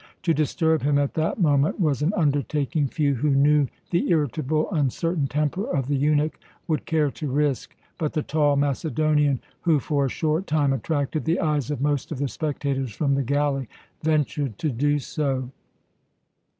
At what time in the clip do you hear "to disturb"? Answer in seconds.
0.23-0.81